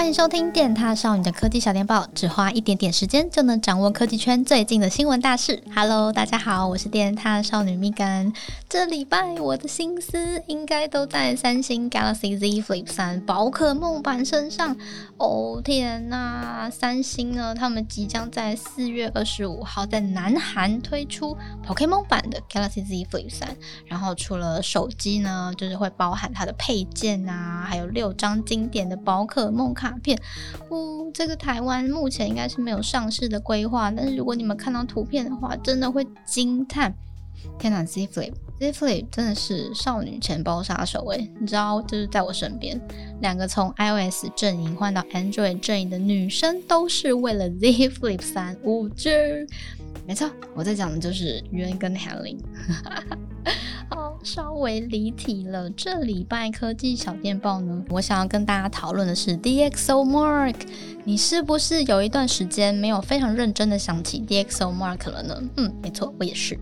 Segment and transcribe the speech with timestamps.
[0.00, 5.62] 欢迎收听电獭少女的科技小电报，只花一点点时间就能掌握科技圈最近的新闻大事。
[5.74, 8.34] Hello，大家好，我是电獭少女蜜柑。
[8.66, 14.74] 这礼拜我的心思应该都在三星 Galaxy Z Flip 三宝可梦版身上。
[15.18, 23.54] 哦天呐，三星呢，他们即将在四月二十五号在南韩推出 Pokémon 版的 Galaxy Z Flip 三。
[23.84, 30.18] 然后除了手机呢，就是会包含它的配件啊，还有六张经典的宝可梦卡片。
[30.68, 36.94] 哦，这个台湾目前应该是没有上市的规划，但是如果你们看到图片的话，真的会惊叹。
[37.58, 42.78] 天呐，Z Flip，Z Flip 真的是少女钱包杀手诶，你知道，就是在我身边，
[43.22, 49.48] 两个从 iOS 阵营换到 Android 阵营的女生，都是为了 Z Flip 三 5G。
[50.06, 52.38] 没错，我在讲的就是渊跟 Helen。
[53.92, 55.68] 好，稍微离题了。
[55.70, 60.54] 这礼拜科技小电报呢，我想要跟大家讨论的是 DxOMark。
[61.02, 65.42] 你是不是有一段时间没有非常认真的想起 DxOMark 了呢？
[65.56, 66.56] 嗯，没错，我也是。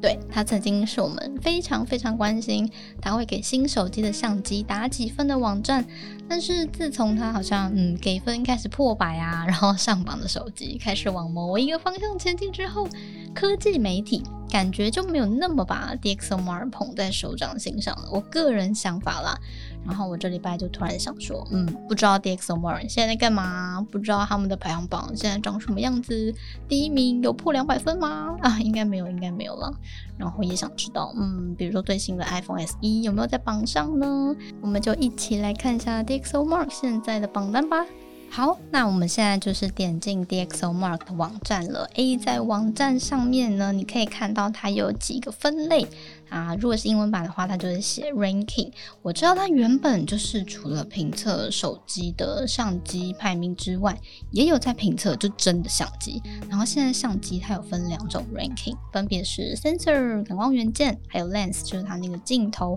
[0.00, 2.66] 对，他曾经是我们非常非常关心，
[3.02, 5.84] 他会给新手机的相机打几分的网站。
[6.26, 12.88] 但是自从他好像嗯给分开始破百啊，然后上榜的手机开始往某一个方向前进之后，
[13.34, 18.08] 科技媒体感觉就没有那么把 DxOMark 捧在手掌心上了。
[18.10, 19.38] 我个人想法啦。
[19.86, 23.84] 然后我这礼拜就突然想说，嗯，不知道 DxOMark 现在在干嘛？
[23.90, 26.34] 不知道他们的排行榜现在长什么样子？
[26.68, 28.36] 第一名有破两百分吗？
[28.42, 29.72] 啊，应该没有，应该没有了。
[30.18, 34.36] 然后也想知道，嗯，比如说最新的 iPhone SE 有没有在榜上呢？
[34.60, 37.86] 我们就一起来看一下 DxOMark 现在的榜单吧。
[38.32, 41.90] 好，那我们现在就是点进 DxOMark 的网站了。
[41.94, 45.84] 诶，在网站上面呢，你可以看到它有几个分类
[46.28, 46.54] 啊。
[46.54, 48.70] 如果是英文版的话，它就是写 Ranking。
[49.02, 53.98] 我知道它原本就是除了评测手机的相机排名之外，
[54.30, 56.22] 也有在评测就真的相机。
[56.48, 62.76] 然后现在相机它有分两种 Ranking，分别是 Sensor 感光元件，还有 Lens 就是它那个镜头。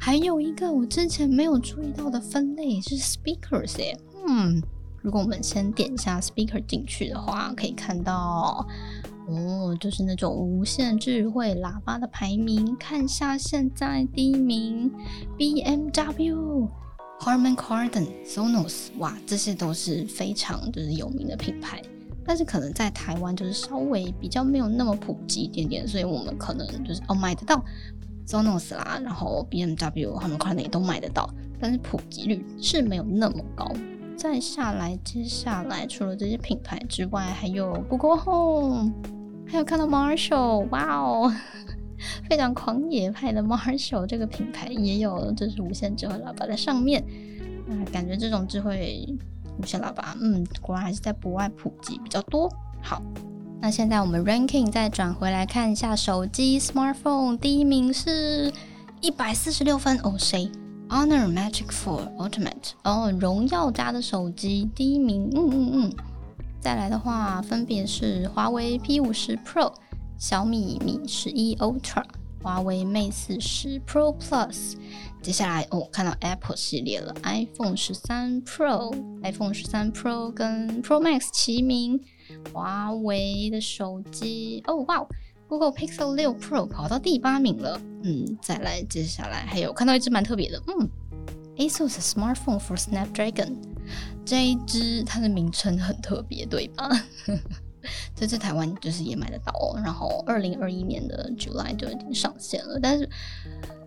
[0.00, 4.62] 还有一个我之前没有注意到的分类是 Speakers 耶，嗯。
[5.04, 8.66] 如果我们先点一下 speaker 进去的话，可以看到
[9.28, 12.74] 哦，就是那种无线智慧喇叭的排名。
[12.76, 14.90] 看一下现在第一名
[15.36, 16.66] ，BMW、
[17.20, 21.82] Harman Kardon、Sonos，哇，这些都是非常就是有名的品牌。
[22.24, 27.62] 但是可能在台湾就是稍微比较没有那么普及一点点，所以我们可能就是哦买得到
[28.26, 31.28] Sonos 啦，然后 BMW、Harman Kardon 也都买得到，
[31.60, 33.70] 但是普及率是没有那么高。
[34.24, 38.90] 再下来，接下来除了这些品牌之外，还有 Google Home，
[39.46, 41.30] 还有看到 Marshall，哇哦，
[42.26, 47.04] 非常狂野派的 Marshall 这个品牌也有，这是无线智慧喇叭在上面。
[47.68, 49.06] 啊，感觉这种智慧
[49.60, 52.50] 无线喇叭，嗯，果然还是在国外普及比较多。
[52.80, 53.02] 好，
[53.60, 58.50] 那现在我们 Ranking 再转回来看一下手机 Smartphone，第一名是
[59.02, 60.50] 一百四十六分哦，谁
[60.94, 65.92] ？Honor Magic 4 Ultimate 哦，荣耀家的手机第一名，嗯嗯嗯。
[66.60, 69.72] 再来的话，分别是华为 P 五十 Pro、
[70.16, 72.04] 小米米十一 Ultra、
[72.40, 74.74] 华为 Mate 四十 Pro Plus。
[75.20, 82.00] 接下来哦，看到 Apple 系列了，iPhone 十三 Pro、iPhone 十三 Pro 跟 Pro Max 齐名。
[82.52, 85.06] 华为的手机哦，哇
[85.48, 90.88] ！Google Pixel 六 Pro 跑到第八名了，嗯，再来，接下来还有看到一只蛮特别的，嗯
[91.56, 93.56] ，ASUS Smartphone for Snapdragon，
[94.24, 96.88] 这一只它的名称很特别，对吧？
[98.16, 103.06] 这次台湾就是也买得到哦，然后二零二一年的 July 就已经上线了，但是，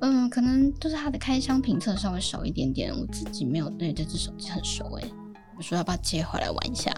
[0.00, 5.08] 嗯，可能就是它的开箱评测稍微少一点点，我自己没有对这只手机很熟诶，
[5.56, 6.92] 我说要不要接回来玩一下？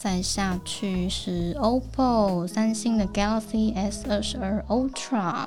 [0.00, 5.46] 再下去是 OPPO、三星的 Galaxy S 二十二 Ultra、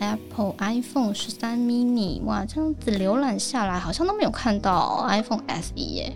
[0.00, 6.12] Apple iPhone 十三 mini，哇，这样子浏览下来好像都没有看到 iPhone SE 耶。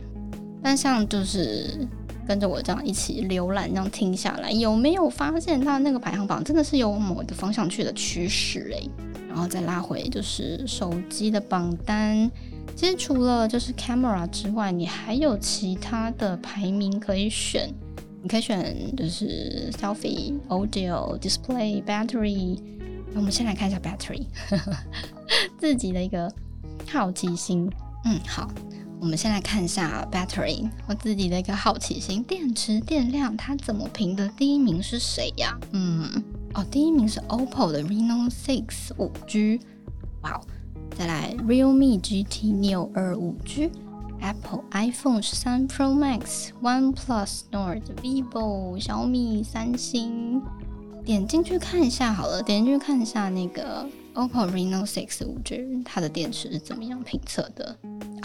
[0.60, 1.86] 但像就是
[2.26, 8.90] 跟着我这样一起浏览，这样听下来，有没有发现它那个排行榜真的是有某一个方向去的趋势诶？
[9.36, 12.30] 然后再拉回就是手机的榜单。
[12.74, 17.70] 其实除了就是 camera 之外，你还有其他的排名可以选。
[18.22, 22.58] 你可以选就是 selfie、audio、display、battery。
[23.12, 24.24] 那我们先来看一下 battery，
[25.60, 26.32] 自己的一个
[26.90, 27.70] 好奇心。
[28.06, 28.50] 嗯，好，
[28.98, 32.22] 我们先来看一下 battery，我自己的一个好奇心。
[32.22, 34.26] 电池电量它怎么评的？
[34.30, 35.54] 第一名是谁呀？
[35.72, 36.10] 嗯，
[36.56, 38.64] 哦，第一名是 OPPO 的 Reno 6
[38.96, 39.60] 5G。
[40.22, 40.40] 哇哦。
[40.96, 50.40] 再来，Realme GT Neo 2 5G，Apple iPhone 十三 Pro Max、OnePlus Nord、Vivo、小米、三星。
[51.04, 57.76] 点进去看一下好了，点进去看一下那个 OPPO Reno 6 5G，它的电池是怎么样评测的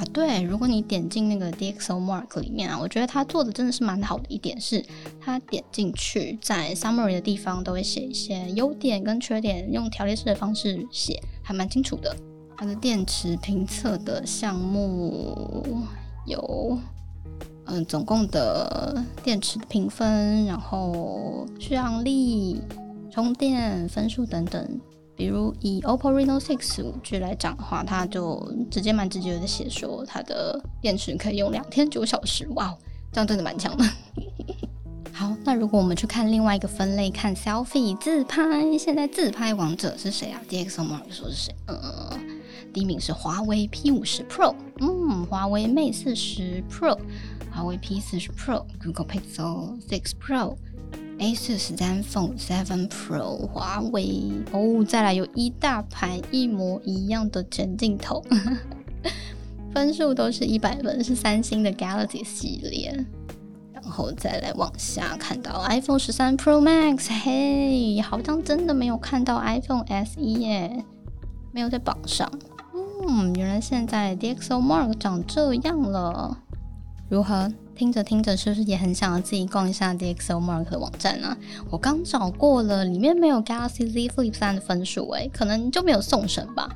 [0.02, 0.08] 啊？
[0.12, 4.84] 对，如果你点进那个 DxOMark 里面啊，我觉得它做的真的是蛮好的一点是，
[5.20, 12.16] 它点进去在 Summary 的地方都会写一些优点跟缺点，用条列式的方式写，还蛮清楚的。
[12.58, 15.84] 它的电池评测的项目
[16.26, 16.78] 有。
[17.66, 22.60] 嗯，总共的电池评分，然后续航力、
[23.10, 24.82] 充电分数等等。
[25.22, 32.48] 比如以 OPPO Reno 6 5G 来讲的话，它就直接蛮直接的写说，它的电池可以用两天九小时。
[32.56, 32.76] 哇，
[33.14, 33.86] 这样真的蛮强的。
[35.14, 41.56] 好，那如果我们去看另外一个分类，看 Selfie 自拍，现在自拍王者是谁啊？DxOMark 说是谁？
[41.68, 42.20] 呃，
[42.74, 46.98] 第一名是华为 P 五十 Pro，嗯，华为 Mate 四十 Pro。
[47.54, 50.56] 华为 P 四十 Pro、Google Pixel 6 Pro、
[51.22, 58.26] A14 Zenfone 7 Pro、华为哦，再来有一大排一模一样的全镜头，
[59.72, 63.06] 分数都是一百分，是三星的 Galaxy 系列。
[63.72, 70.84] 然后再来往下看到 iPhone 十三 Pro Max，嘿，好像真的没有看到 iPhone SE 耶，
[71.52, 72.32] 没有在榜上。
[73.08, 76.36] 嗯，原来现在 DxOMark 长这样了。
[77.10, 77.52] 如何？
[77.76, 81.36] 听着听着，是不是也很想要自己逛一下 DxOMark 的网站呢？
[81.70, 86.70] 我刚找过了，里面没有 Galaxy Z Flip 3的分数，诶，可能就没有送审吧。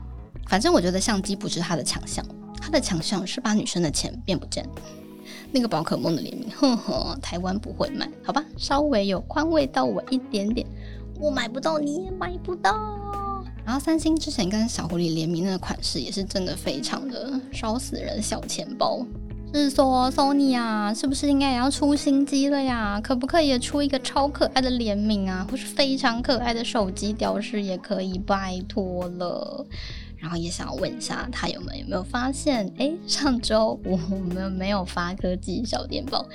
[0.48, 2.26] 反正我觉得相机不是它的强项，
[2.60, 4.68] 它的强项是把女生的钱变不见。
[5.52, 8.44] 那个宝可梦的联名，呵呵，台湾不会卖，好吧？
[8.58, 10.66] 稍微有宽慰到我一点点，
[11.20, 12.74] 我买不到，你也买不到。
[13.64, 19.06] 然后三星之前跟小狐狸联名那个款式，也是真的非常的烧死人小钱包。
[19.56, 23.00] 是说，Sony 啊，是不是应该也要出新机了呀？
[23.02, 29.66] 可不可以也出一个超可爱的联名啊，或是非常可爱的手机雕饰也可以，拜托了。
[30.18, 32.74] 然后也想要问一下，他有没有没有发现？
[32.78, 36.26] 哎，上周我们没有发科技小电报，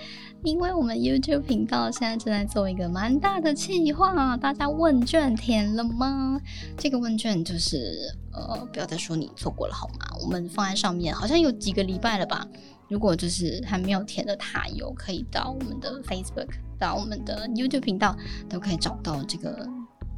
[0.42, 6.40] 因为我们 YouTube 频道现在正在做一个蛮大的企划，大家问卷填了吗？
[6.78, 10.16] 这个问卷就是，呃，不要再说你错过了好吗？
[10.22, 12.46] 我们放在上面，好像有几个礼拜了吧。
[12.88, 16.48] 如果就是还没有填的塔友，可以到我们的 Facebook，
[16.78, 18.16] 到我们的 YouTube 频道，
[18.48, 19.68] 都可以找到这个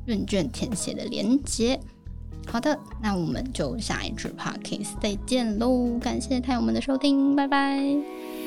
[0.07, 1.79] 问卷填写的连接。
[2.47, 5.99] 好的，那我们就下一支 Podcast 再见喽！
[6.01, 8.42] 感谢塔友们的收听，拜拜。